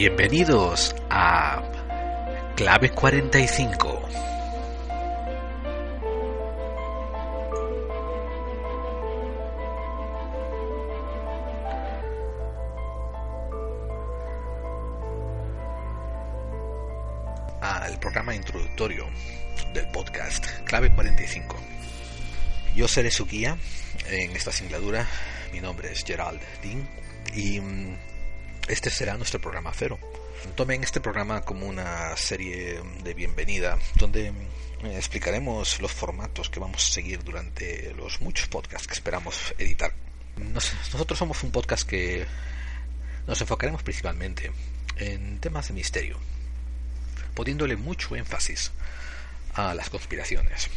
[0.00, 1.60] Bienvenidos a
[2.54, 4.00] Clave 45.
[17.60, 19.04] Al programa introductorio
[19.74, 21.56] del podcast Clave 45.
[22.76, 23.58] Yo seré su guía
[24.08, 25.08] en esta singladura.
[25.52, 26.88] Mi nombre es Gerald Dean
[27.34, 27.96] y mm,
[28.68, 29.98] este será nuestro programa cero.
[30.54, 34.32] Tomen este programa como una serie de bienvenida donde eh,
[34.96, 39.92] explicaremos los formatos que vamos a seguir durante los muchos podcasts que esperamos editar.
[40.36, 42.26] nosotros somos un podcast que
[43.26, 44.52] nos enfocaremos principalmente
[44.96, 46.18] en temas de misterio,
[47.34, 48.70] poniéndole mucho énfasis
[49.54, 50.68] a las conspiraciones.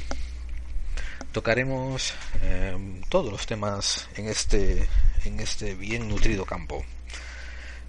[1.33, 4.87] Tocaremos eh, todos los temas en este,
[5.25, 6.85] en este bien nutrido campo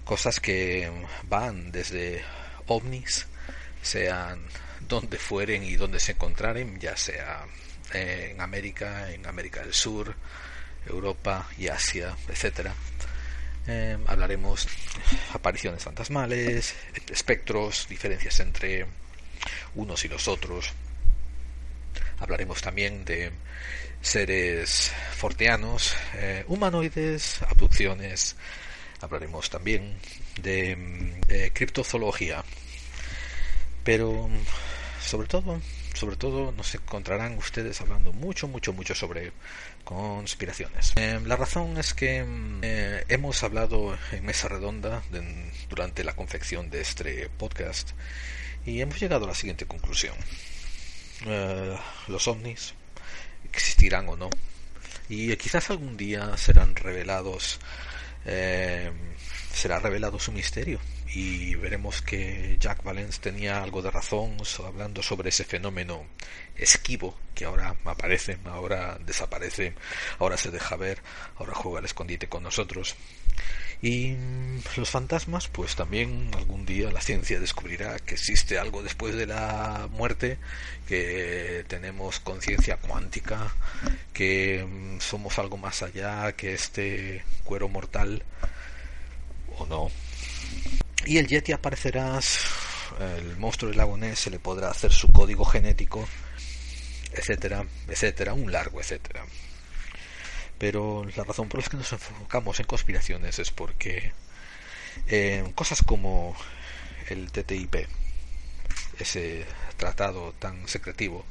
[0.05, 0.91] cosas que
[1.23, 2.23] van desde
[2.67, 3.27] ovnis,
[3.81, 4.41] sean
[4.87, 7.45] donde fueren y donde se encontraren, ya sea
[7.93, 10.15] en América, en América del Sur,
[10.85, 12.73] Europa y Asia, etcétera.
[13.65, 14.67] Eh, hablaremos
[15.33, 16.75] apariciones fantasmales,
[17.09, 18.85] espectros, diferencias entre
[19.75, 20.71] unos y los otros.
[22.19, 23.31] Hablaremos también de
[24.01, 28.35] seres forteanos, eh, humanoides, abducciones,
[29.03, 29.95] hablaremos también
[30.41, 32.43] de mm, criptozoología,
[33.83, 34.39] pero mm,
[35.03, 35.61] sobre todo,
[35.93, 39.33] sobre todo nos encontrarán ustedes hablando mucho, mucho, mucho sobre
[39.83, 40.93] conspiraciones.
[40.95, 45.03] Eh, la razón es que mm, eh, hemos hablado en mesa redonda
[45.69, 47.91] durante la confección de este podcast
[48.65, 50.15] y hemos llegado a la siguiente conclusión.
[51.25, 52.73] Eh, los ovnis
[53.51, 54.29] existirán o no
[55.09, 57.59] y quizás algún día serán revelados
[58.25, 58.91] eh,
[59.53, 60.79] será revelado su misterio
[61.13, 66.05] y veremos que Jack Valence tenía algo de razón hablando sobre ese fenómeno
[66.55, 69.73] esquivo que ahora aparece, ahora desaparece,
[70.19, 71.01] ahora se deja ver,
[71.35, 72.95] ahora juega al escondite con nosotros.
[73.81, 74.15] Y
[74.77, 79.87] los fantasmas, pues también algún día la ciencia descubrirá que existe algo después de la
[79.91, 80.37] muerte,
[80.87, 83.53] que tenemos conciencia cuántica,
[84.13, 88.23] que mm, somos algo más allá que este cuero mortal,
[89.57, 89.91] o no.
[91.05, 92.19] Y el Yeti aparecerá,
[92.99, 96.07] el monstruo del lago Ness se le podrá hacer su código genético,
[97.13, 99.25] etcétera, etcétera, un largo etcétera.
[100.63, 104.13] Pero la razón por la que nos enfocamos en conspiraciones es porque
[105.07, 106.37] eh, cosas como
[107.09, 107.85] el TTIP,
[108.97, 111.25] ese tratado tan secretivo,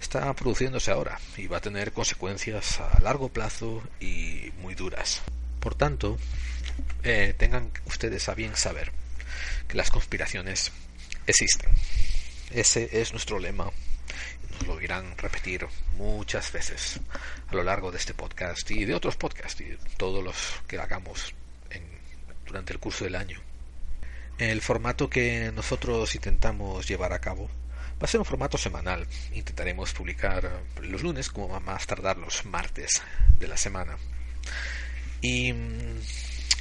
[0.00, 5.22] está produciéndose ahora y va a tener consecuencias a largo plazo y muy duras.
[5.60, 6.18] Por tanto,
[7.04, 8.90] eh, tengan ustedes a bien saber
[9.68, 10.72] que las conspiraciones
[11.28, 11.70] existen.
[12.50, 13.70] Ese es nuestro lema
[14.66, 15.66] lo irán repetir
[15.96, 17.00] muchas veces
[17.48, 21.34] a lo largo de este podcast y de otros podcasts y todos los que hagamos
[22.46, 23.40] durante el curso del año.
[24.38, 27.48] El formato que nosotros intentamos llevar a cabo
[28.00, 29.06] va a ser un formato semanal.
[29.32, 30.50] Intentaremos publicar
[30.80, 33.02] los lunes como más tardar los martes
[33.38, 33.96] de la semana.
[35.20, 35.52] Y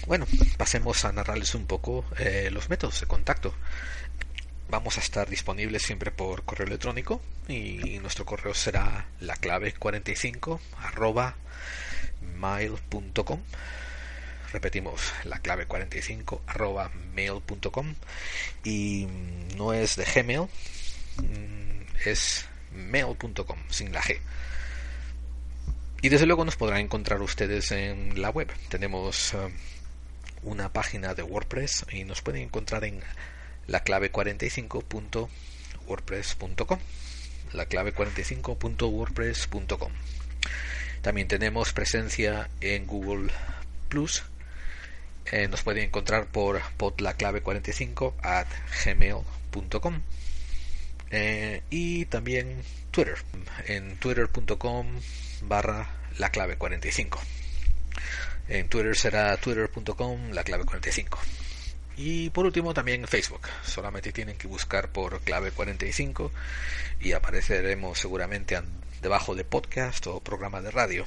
[0.05, 0.27] bueno,
[0.57, 3.53] pasemos a narrarles un poco eh, los métodos de contacto
[4.69, 10.59] vamos a estar disponibles siempre por correo electrónico y nuestro correo será la clave 45
[10.77, 11.35] arroba
[12.37, 13.41] mail.com
[14.51, 17.95] repetimos la clave 45 arroba mail.com
[18.63, 19.07] y
[19.57, 20.47] no es de gmail
[21.17, 24.19] mm, es mail.com sin la g.
[26.01, 28.49] Y desde luego nos podrán encontrar ustedes en la web.
[28.69, 29.49] Tenemos eh,
[30.43, 33.01] una página de WordPress y nos pueden encontrar en
[33.69, 36.79] la clave 45.wordpress.com
[37.53, 39.91] la clave 45.wordpress.com
[41.01, 43.31] también tenemos presencia en Google
[43.87, 44.23] Plus.
[45.31, 46.61] Eh, nos pueden encontrar por
[47.17, 48.47] clave 45 at
[48.83, 50.01] gmail.com
[51.11, 52.61] eh, y también
[52.91, 53.17] Twitter
[53.67, 54.87] en twitter.com
[55.43, 57.19] barra la clave 45
[58.47, 61.19] en Twitter será twitter.com la clave 45
[62.01, 63.41] y por último también Facebook.
[63.61, 66.31] Solamente tienen que buscar por clave 45
[67.01, 68.57] y apareceremos seguramente
[69.01, 71.05] debajo de podcast o programa de radio.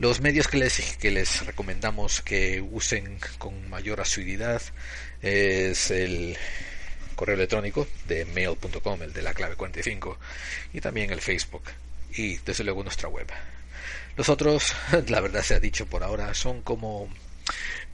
[0.00, 4.62] Los medios que les, que les recomendamos que usen con mayor asiduidad
[5.22, 6.36] es el
[7.14, 10.18] correo electrónico de mail.com, el de la clave 45,
[10.72, 11.64] y también el Facebook,
[12.14, 13.28] y desde luego nuestra web.
[14.16, 14.74] Los otros,
[15.06, 17.08] la verdad se ha dicho por ahora, son como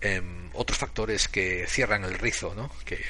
[0.00, 2.70] em, otros factores que cierran el rizo, ¿no?
[2.84, 3.00] que,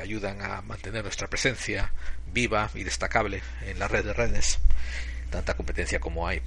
[0.00, 1.92] ayudan a mantener nuestra presencia
[2.32, 4.60] viva y destacable en la red de redes,
[5.30, 6.40] tanta competencia como hay.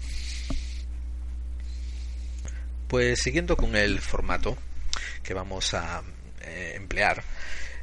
[2.88, 4.58] Pues siguiendo con el formato
[5.24, 6.04] que vamos a
[6.42, 7.22] eh, emplear,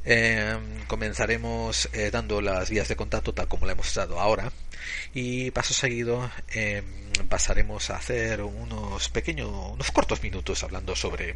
[0.05, 0.57] eh,
[0.87, 4.51] comenzaremos eh, dando las vías de contacto tal como lo hemos dado ahora
[5.13, 6.29] y paso seguido
[7.29, 11.35] pasaremos a hacer unos pequeños, unos cortos minutos hablando sobre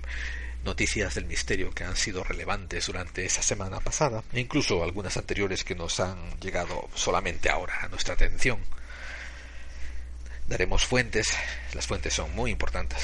[0.65, 5.63] noticias del misterio que han sido relevantes durante esa semana pasada e incluso algunas anteriores
[5.63, 8.59] que nos han llegado solamente ahora a nuestra atención.
[10.47, 11.27] Daremos fuentes,
[11.73, 12.99] las fuentes son muy importantes,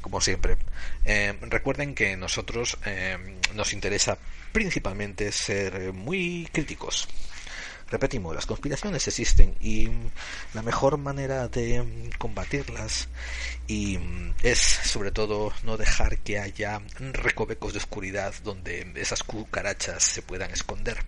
[0.00, 0.56] como siempre.
[1.04, 3.18] Eh, recuerden que nosotros eh,
[3.54, 4.18] nos interesa
[4.52, 7.08] principalmente ser muy críticos.
[7.92, 9.90] Repetimos, las conspiraciones existen y
[10.54, 13.08] la mejor manera de combatirlas
[13.66, 13.98] y
[14.42, 20.50] es sobre todo no dejar que haya recovecos de oscuridad donde esas cucarachas se puedan
[20.52, 21.04] esconder.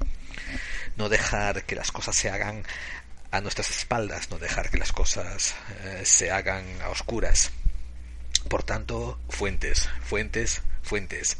[0.96, 2.64] No dejar que las cosas se hagan
[3.30, 5.54] a nuestras espaldas, no dejar que las cosas
[5.84, 7.50] eh, se hagan a oscuras.
[8.50, 11.38] Por tanto, fuentes, fuentes, fuentes.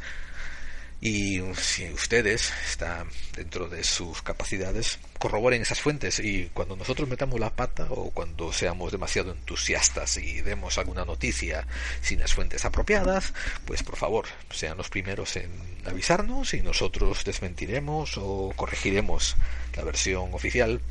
[1.05, 7.39] Y si ustedes están dentro de sus capacidades, corroboren esas fuentes y cuando nosotros metamos
[7.39, 11.67] la pata o cuando seamos demasiado entusiastas y demos alguna noticia
[12.01, 13.35] sin las fuentes apropiadas,
[13.65, 15.51] pues por favor, sean los primeros en
[15.85, 19.35] avisarnos y nosotros desmentiremos o corregiremos
[19.75, 20.81] la versión oficial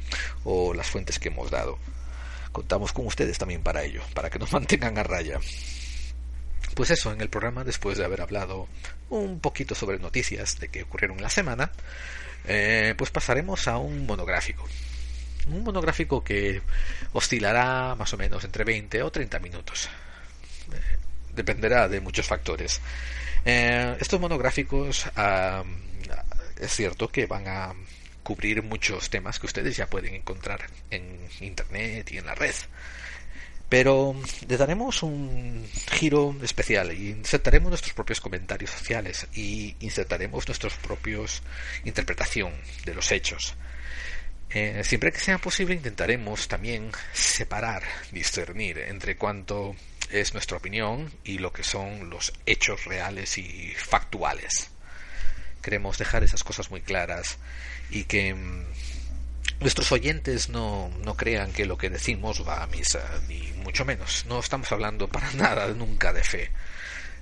[0.44, 1.76] o las fuentes que hemos dado.
[2.52, 5.40] Contamos con ustedes también para ello, para que nos mantengan a raya.
[6.74, 8.68] Pues eso, en el programa, después de haber hablado
[9.10, 11.70] un poquito sobre noticias de que ocurrieron la semana,
[12.46, 14.68] eh, pues pasaremos a un monográfico.
[15.48, 16.62] Un monográfico que
[17.12, 19.88] oscilará más o menos entre 20 o 30 minutos.
[20.72, 20.96] Eh,
[21.34, 22.80] dependerá de muchos factores.
[23.44, 25.06] Eh, estos monográficos
[26.58, 27.74] es cierto que van a
[28.22, 32.54] cubrir muchos temas que ustedes ya pueden encontrar en internet y en la red
[33.68, 34.14] pero
[34.46, 41.42] le daremos un giro especial y insertaremos nuestros propios comentarios sociales y insertaremos nuestra propios
[41.84, 42.52] interpretación
[42.84, 43.54] de los hechos.
[44.50, 47.82] Eh, siempre que sea posible intentaremos también separar,
[48.12, 49.74] discernir entre cuánto
[50.10, 54.70] es nuestra opinión y lo que son los hechos reales y factuales.
[55.60, 57.38] Queremos dejar esas cosas muy claras
[57.90, 58.64] y que mm,
[59.60, 64.24] nuestros oyentes no, no crean que lo que decimos va a misa, ni mucho menos.
[64.26, 66.50] No estamos hablando para nada nunca de fe.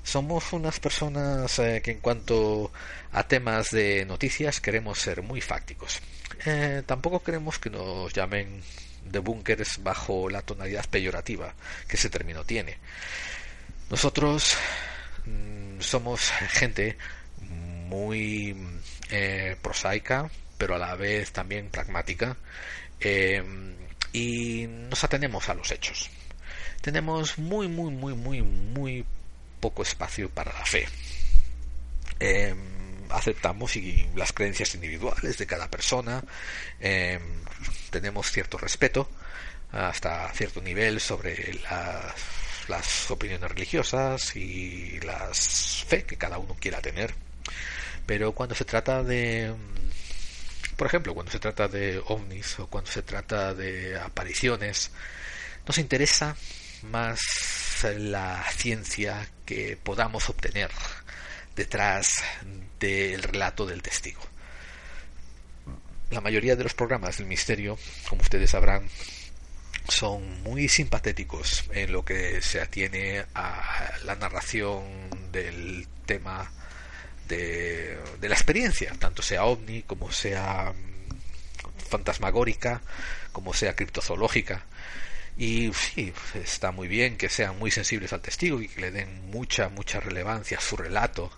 [0.02, 2.73] Somos unas personas eh, que en cuanto
[3.12, 6.00] a temas de noticias queremos ser muy fácticos.
[6.44, 8.62] Eh, tampoco queremos que nos llamen
[9.05, 11.55] de búnkeres bajo la tonalidad peyorativa
[11.87, 12.78] que ese término tiene.
[13.90, 14.56] Nosotros
[15.26, 16.96] mm, somos gente
[17.88, 18.56] muy
[19.11, 20.31] eh, prosaica,
[20.62, 22.37] pero a la vez también pragmática,
[23.00, 23.43] eh,
[24.12, 26.09] y nos atenemos a los hechos.
[26.81, 29.05] Tenemos muy, muy, muy, muy, muy
[29.59, 30.87] poco espacio para la fe.
[32.20, 32.55] Eh,
[33.11, 33.73] aceptamos
[34.14, 36.23] las creencias individuales de cada persona,
[36.79, 37.19] eh,
[37.91, 39.11] tenemos cierto respeto
[39.73, 41.59] hasta cierto nivel sobre
[42.69, 47.12] las opiniones religiosas y las fe que cada uno quiera tener.
[48.07, 49.52] Pero cuando se trata de
[50.76, 54.91] por ejemplo, cuando se trata de ovnis o cuando se trata de apariciones,
[55.67, 56.37] nos interesa
[56.83, 57.21] más
[57.99, 60.71] la ciencia que podamos obtener
[61.57, 62.23] detrás
[62.79, 64.21] del relato del testigo.
[66.11, 68.88] La mayoría de los programas del misterio, como ustedes sabrán,
[69.88, 74.85] son muy simpatéticos en lo que se atiene a la narración
[75.33, 76.52] del tema
[77.36, 82.82] de, la experiencia, tanto sea ovni como sea mm, fantasmagórica,
[83.32, 84.64] como sea criptozoológica.
[85.36, 89.30] Y sí, está muy bien que sean muy sensibles al testigo y que le den
[89.30, 91.32] mucha, mucha relevancia a su relato.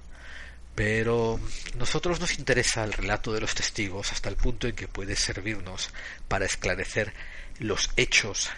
[0.75, 1.39] Pero
[1.77, 5.91] nosotros nos interesa el relato de los testigos hasta el punto en que puede servirnos
[6.27, 7.15] para esclarecer
[7.61, 8.51] los hechos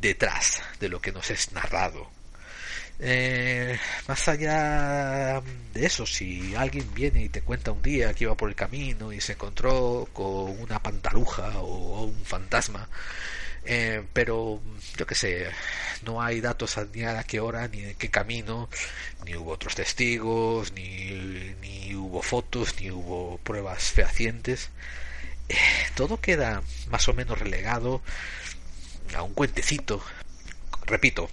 [0.00, 2.15] detrás de lo que nos es narrado
[2.98, 5.42] eh, más allá
[5.74, 9.12] de eso, si alguien viene y te cuenta un día que iba por el camino
[9.12, 12.88] y se encontró con una pantaluja o, un fantasma,
[13.64, 14.60] eh, pero
[14.96, 15.48] yo que sé,
[16.04, 18.68] no hay datos ni a qué hora, ni de qué camino,
[19.24, 24.70] ni hubo otros testigos, ni, ni hubo fotos, ni hubo pruebas fehacientes.
[25.48, 25.56] Eh,
[25.94, 28.02] todo queda más o menos relegado
[29.14, 30.02] a un cuentecito.
[30.86, 31.28] Repito,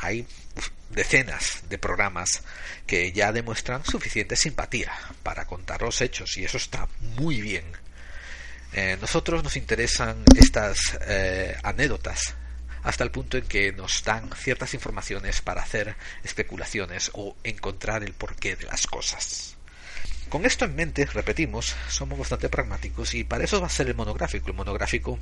[0.00, 0.26] hay
[0.90, 2.42] decenas de programas
[2.86, 6.88] que ya demuestran suficiente simpatía para contar los hechos y eso está
[7.18, 7.64] muy bien.
[8.72, 12.34] Eh, nosotros nos interesan estas eh, anécdotas
[12.82, 18.12] hasta el punto en que nos dan ciertas informaciones para hacer especulaciones o encontrar el
[18.12, 19.56] porqué de las cosas.
[20.28, 23.94] Con esto en mente, repetimos, somos bastante pragmáticos y para eso va a ser el
[23.94, 24.48] monográfico.
[24.48, 25.18] El monográfico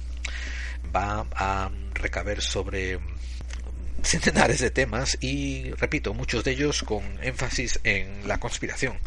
[0.95, 2.99] va a recaber sobre
[4.05, 8.99] centenares de temas y, repito, muchos de ellos con énfasis en la conspiración.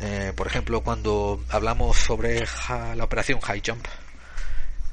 [0.00, 3.86] Eh, por ejemplo, cuando hablamos sobre la operación High Jump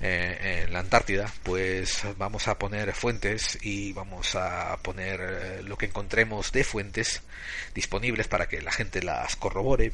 [0.02, 5.78] eh, en la Antártida, pues vamos a poner fuentes y vamos a poner eh, lo
[5.78, 7.24] que encontremos de fuentes
[7.74, 9.94] disponibles para que la gente las corrobore,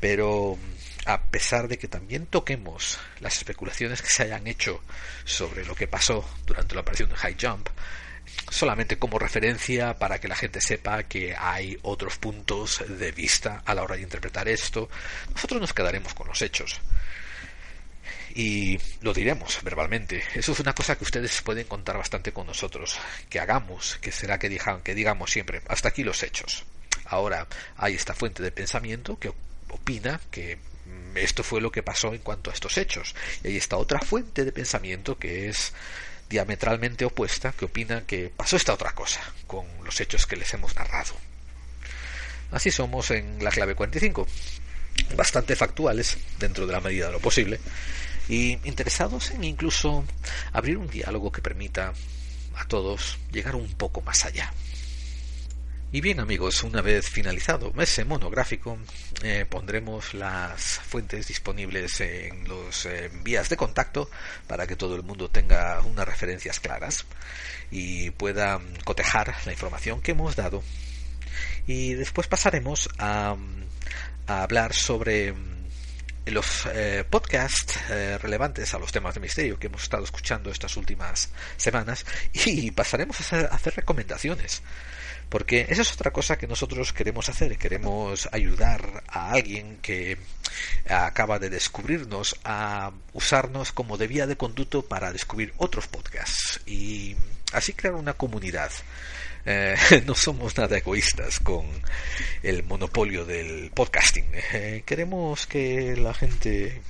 [0.00, 0.56] pero
[1.04, 4.80] a pesar de que también toquemos las especulaciones que se hayan hecho
[5.24, 7.68] sobre lo que pasó durante la operación High Jump,
[8.50, 13.74] solamente como referencia para que la gente sepa que hay otros puntos de vista a
[13.74, 14.88] la hora de interpretar esto.
[15.32, 16.80] Nosotros nos quedaremos con los hechos.
[18.34, 20.22] Y lo diremos verbalmente.
[20.34, 22.98] Eso es una cosa que ustedes pueden contar bastante con nosotros.
[23.30, 26.64] Que hagamos, que será que, que digamos siempre, hasta aquí los hechos.
[27.06, 29.32] Ahora hay esta fuente de pensamiento que
[29.68, 30.58] opina que
[31.14, 33.14] esto fue lo que pasó en cuanto a estos hechos.
[33.44, 35.72] Y hay esta otra fuente de pensamiento que es
[36.28, 40.74] diametralmente opuesta que opina que pasó esta otra cosa con los hechos que les hemos
[40.74, 41.14] narrado.
[42.50, 44.26] Así somos en la clave 45,
[45.16, 47.60] bastante factuales dentro de la medida de lo posible
[48.28, 50.04] y interesados en incluso
[50.52, 51.92] abrir un diálogo que permita
[52.56, 54.52] a todos llegar un poco más allá.
[55.94, 58.76] Y bien amigos, una vez finalizado ese monográfico,
[59.22, 64.10] eh, pondremos las fuentes disponibles en los eh, vías de contacto
[64.48, 67.06] para que todo el mundo tenga unas referencias claras
[67.70, 70.64] y pueda cotejar la información que hemos dado.
[71.68, 73.36] Y después pasaremos a,
[74.26, 75.32] hablar sobre
[76.26, 77.78] los eh, podcasts
[78.20, 83.32] relevantes a los temas de misterio que hemos estado escuchando estas últimas semanas y pasaremos
[83.32, 84.60] a hacer recomendaciones
[85.28, 90.18] porque esa es otra cosa que nosotros queremos hacer, queremos ayudar a alguien que
[90.88, 97.16] acaba de descubrirnos a usarnos como de vía de conducto para descubrir otros podcasts y
[97.52, 98.70] así crear una comunidad.
[99.46, 99.76] Eh,
[100.06, 101.66] no somos nada egoístas con
[102.42, 104.26] el monopolio del podcasting.
[104.52, 106.80] Eh, queremos que la gente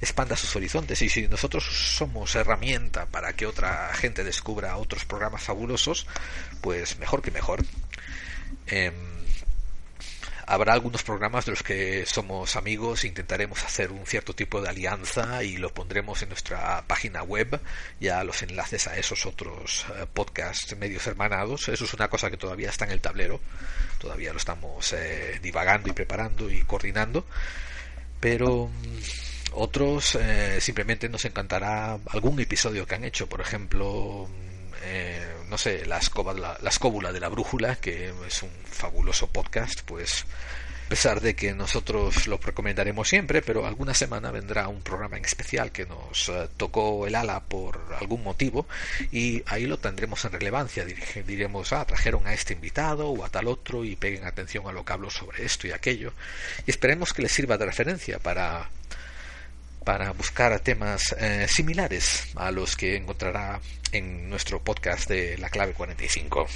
[0.00, 5.42] expanda sus horizontes y si nosotros somos herramienta para que otra gente descubra otros programas
[5.42, 6.06] fabulosos,
[6.60, 7.64] pues mejor que mejor.
[8.66, 8.94] Em,
[10.48, 15.44] habrá algunos programas de los que somos amigos, intentaremos hacer un cierto tipo de alianza
[15.44, 17.60] y lo pondremos en nuestra página web,
[18.00, 21.68] ya los enlaces a esos otros eh, podcasts medios hermanados.
[21.68, 23.40] Eso es una cosa que todavía está en el tablero,
[23.98, 27.26] todavía lo estamos eh, divagando y preparando y coordinando,
[28.18, 28.70] pero
[29.52, 34.28] otros eh, simplemente nos encantará algún episodio que han hecho, por ejemplo,
[34.84, 36.00] eh, no sé, la,
[36.34, 40.24] la, la, de la brújula, que es un fabuloso podcast, pues
[40.86, 45.24] a pesar de que nosotros lo recomendaremos siempre, pero alguna semana vendrá un programa en
[45.26, 48.66] especial que nos eh, tocó el ala por algún motivo
[49.12, 50.86] y ahí lo tendremos en relevancia.
[51.26, 54.82] Diremos, ah, trajeron a este invitado o a tal otro y peguen atención a lo
[54.82, 56.14] que hablo sobre esto y aquello
[56.66, 58.70] y esperemos que les sirva de referencia para
[59.88, 63.58] para buscar temas eh, similares a los que encontrará
[63.90, 66.46] en nuestro podcast de la clave 45.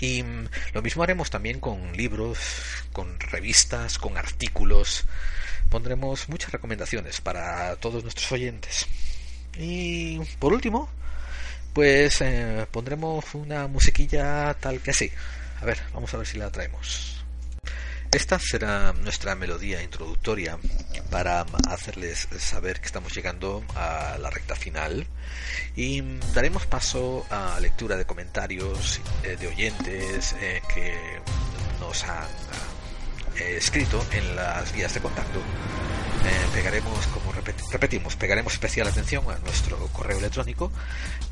[0.00, 2.38] Y mm, lo mismo haremos también con libros,
[2.90, 5.04] con revistas, con artículos.
[5.68, 8.86] Pondremos muchas recomendaciones para todos nuestros oyentes.
[9.58, 10.88] Y por último,
[11.74, 15.12] pues eh, pondremos una musiquilla tal que así.
[15.60, 17.15] A ver, vamos a ver si la traemos.
[18.12, 20.58] Esta será nuestra melodía introductoria
[21.10, 25.06] para hacerles saber que estamos llegando a la recta final
[25.74, 26.02] y
[26.34, 30.94] daremos paso a lectura de comentarios eh, de oyentes eh, que
[31.80, 32.26] nos han
[33.36, 35.40] eh, escrito en las vías de contacto.
[36.54, 37.32] pegaremos, como
[37.70, 40.72] repetimos, pegaremos especial atención a nuestro correo electrónico,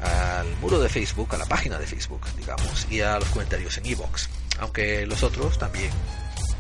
[0.01, 3.87] al muro de Facebook, a la página de Facebook, digamos, y a los comentarios en
[3.87, 4.29] iVoox.
[4.61, 5.91] Aunque los otros también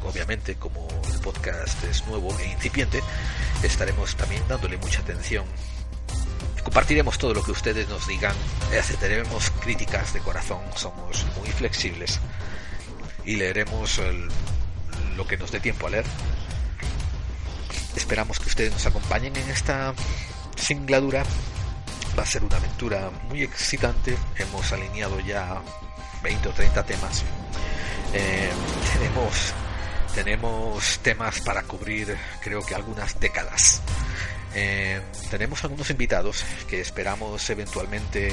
[0.04, 3.02] obviamente como el podcast es nuevo e incipiente,
[3.62, 5.44] estaremos también dándole mucha atención.
[6.62, 8.34] Compartiremos todo lo que ustedes nos digan,
[8.78, 12.20] aceptaremos críticas de corazón, somos muy flexibles
[13.24, 14.00] y leeremos
[15.16, 16.04] lo que nos dé tiempo a leer.
[17.96, 19.94] Esperamos que ustedes nos acompañen en esta
[20.56, 21.24] singladura.
[22.18, 24.16] Va a ser una aventura muy excitante.
[24.36, 25.62] Hemos alineado ya
[26.22, 27.22] 20 o 30 temas.
[28.12, 28.50] Eh,
[28.92, 29.52] tenemos,
[30.14, 33.82] tenemos temas para cubrir creo que algunas décadas.
[34.54, 38.32] Eh, tenemos algunos invitados que esperamos eventualmente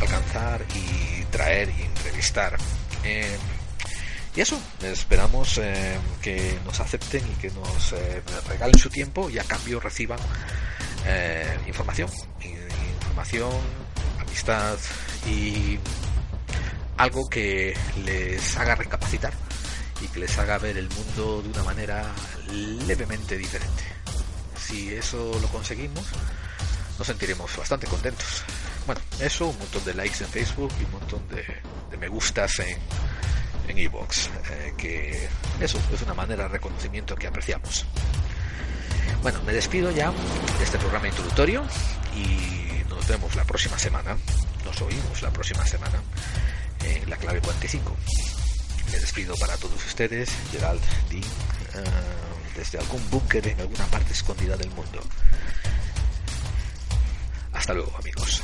[0.00, 2.56] alcanzar y traer y entrevistar.
[3.04, 3.36] Eh,
[4.34, 5.60] y eso, esperamos
[6.22, 7.92] que nos acepten y que nos
[8.46, 10.18] regalen su tiempo y a cambio reciban
[11.66, 12.08] información,
[13.02, 13.50] información,
[14.20, 14.78] amistad
[15.26, 15.78] y
[16.98, 19.32] algo que les haga recapacitar
[20.00, 22.04] y que les haga ver el mundo de una manera
[22.86, 23.84] levemente diferente.
[24.58, 26.04] Si eso lo conseguimos,
[26.98, 28.44] nos sentiremos bastante contentos.
[28.86, 31.44] Bueno, eso, un montón de likes en Facebook y un montón de,
[31.96, 32.78] me gustas en
[33.68, 35.28] en Evox, eh, que
[35.60, 37.84] eso es una manera de reconocimiento que apreciamos.
[39.22, 41.64] Bueno, me despido ya de este programa introductorio
[42.14, 44.16] y nos vemos la próxima semana.
[44.64, 46.02] Nos oímos la próxima semana
[46.84, 47.96] en la clave 45.
[48.92, 50.80] Me despido para todos ustedes, Gerald
[51.10, 51.84] Dean, eh,
[52.56, 55.00] desde algún búnker en alguna parte escondida del mundo.
[57.52, 58.42] Hasta luego, amigos.